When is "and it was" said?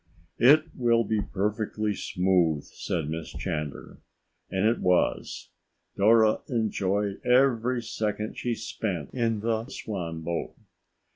4.49-5.49